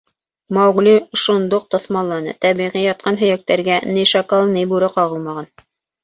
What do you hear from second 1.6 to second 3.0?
тоҫмалланы: тәбиғи